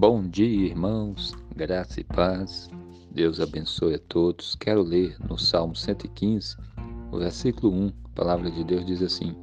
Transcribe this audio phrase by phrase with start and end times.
[0.00, 2.70] Bom dia, irmãos, graça e paz.
[3.10, 4.54] Deus abençoe a todos.
[4.54, 6.56] Quero ler no Salmo 115,
[7.10, 7.92] o versículo 1.
[8.04, 9.34] A palavra de Deus diz assim: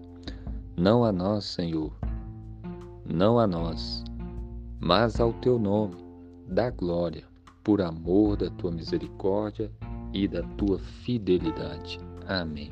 [0.78, 1.92] Não a nós, Senhor,
[3.06, 4.02] não a nós,
[4.80, 5.98] mas ao teu nome,
[6.48, 7.26] dá glória,
[7.62, 9.70] por amor da tua misericórdia
[10.14, 12.00] e da tua fidelidade.
[12.30, 12.72] Amém.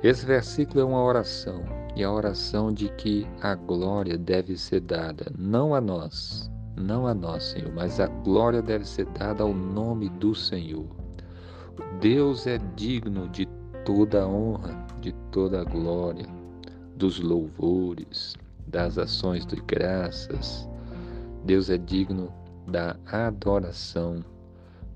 [0.00, 5.30] Esse versículo é uma oração e a oração de que a glória deve ser dada
[5.38, 10.08] não a nós, não a nós, Senhor, mas a glória deve ser dada ao nome
[10.08, 10.86] do Senhor.
[12.00, 13.46] Deus é digno de
[13.84, 16.26] toda a honra, de toda a glória,
[16.96, 18.34] dos louvores,
[18.66, 20.68] das ações de graças.
[21.44, 22.32] Deus é digno
[22.66, 24.24] da adoração,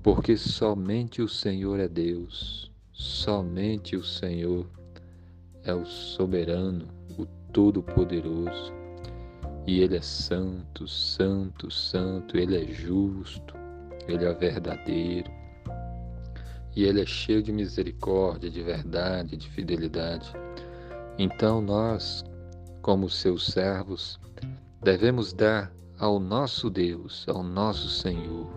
[0.01, 4.65] porque somente o Senhor é Deus, somente o Senhor
[5.69, 6.87] é o soberano,
[7.17, 8.73] o todo-poderoso.
[9.67, 13.53] E ele é santo, santo, santo, ele é justo,
[14.07, 15.31] ele é verdadeiro.
[16.75, 20.33] E ele é cheio de misericórdia, de verdade, de fidelidade.
[21.19, 22.23] Então nós,
[22.81, 24.19] como seus servos,
[24.81, 28.47] devemos dar ao nosso Deus, ao nosso Senhor,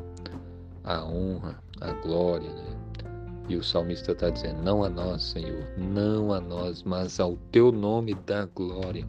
[0.84, 2.72] a honra, a glória, né?
[3.48, 7.73] E o salmista está dizendo: Não a nós, Senhor, não a nós, mas ao teu
[7.73, 9.07] nome dá glória,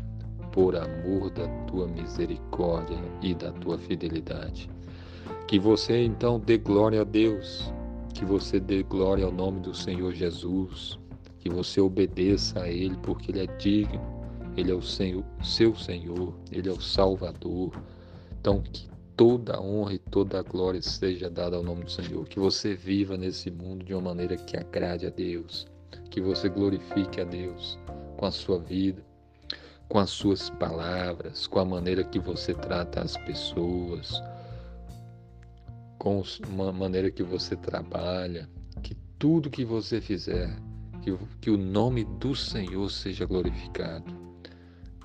[0.51, 4.69] por amor da tua misericórdia e da tua fidelidade.
[5.47, 7.71] Que você então dê glória a Deus,
[8.13, 10.97] que você dê glória ao nome do Senhor Jesus,
[11.39, 14.01] que você obedeça a Ele, porque Ele é digno,
[14.55, 17.71] Ele é o Senhor, seu Senhor, Ele é o Salvador.
[18.39, 22.27] Então, que toda a honra e toda a glória seja dada ao nome do Senhor.
[22.27, 25.67] Que você viva nesse mundo de uma maneira que agrade a Deus.
[26.09, 27.77] Que você glorifique a Deus
[28.17, 29.03] com a sua vida,
[29.87, 34.21] com as suas palavras, com a maneira que você trata as pessoas,
[35.97, 36.23] com
[36.67, 38.49] a maneira que você trabalha.
[38.81, 40.55] Que tudo que você fizer,
[41.01, 44.23] que, que o nome do Senhor seja glorificado.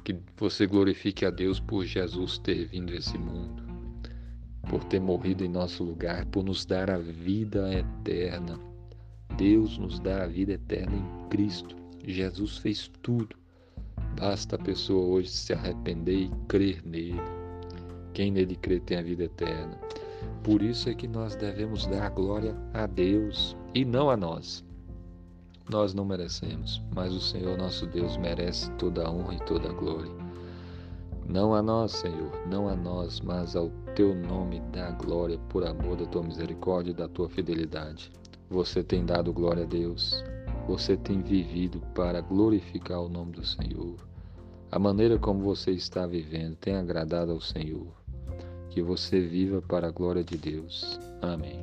[0.04, 3.67] Que você glorifique a Deus por Jesus ter vindo a esse mundo
[4.68, 8.58] por ter morrido em nosso lugar, por nos dar a vida eterna.
[9.36, 11.76] Deus nos dá a vida eterna em Cristo.
[12.04, 13.36] Jesus fez tudo.
[14.18, 17.20] Basta a pessoa hoje se arrepender e crer nele.
[18.12, 19.78] Quem nele crê tem a vida eterna.
[20.42, 24.64] Por isso é que nós devemos dar glória a Deus e não a nós.
[25.70, 29.72] Nós não merecemos, mas o Senhor nosso Deus merece toda a honra e toda a
[29.72, 30.27] glória.
[31.28, 35.96] Não a nós, Senhor, não a nós, mas ao teu nome dá glória por amor
[35.96, 38.10] da tua misericórdia e da tua fidelidade.
[38.48, 40.24] Você tem dado glória a Deus.
[40.66, 43.96] Você tem vivido para glorificar o nome do Senhor.
[44.72, 47.88] A maneira como você está vivendo tem agradado ao Senhor.
[48.70, 50.98] Que você viva para a glória de Deus.
[51.20, 51.62] Amém.